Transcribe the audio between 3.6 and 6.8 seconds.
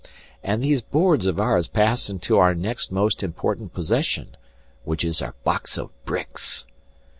possession, which is our box of bricks.